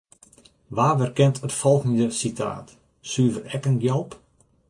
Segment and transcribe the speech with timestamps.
[0.77, 2.67] Wa werkent it folgjende sitaat,
[3.09, 4.11] suver ek in gjalp?